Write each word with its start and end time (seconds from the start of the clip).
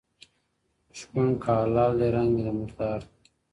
¬ 0.49 0.97
شکوڼ 0.97 1.27
که 1.43 1.51
حلال 1.61 1.91
دئ، 1.99 2.07
رنگ 2.15 2.33
ئې 2.37 2.43
د 2.47 2.49
مردار 2.57 3.01
دئ. 3.07 3.11